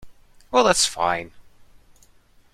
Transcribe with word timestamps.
Well, 0.49 0.63
that's 0.63 0.87
fine. 0.87 1.29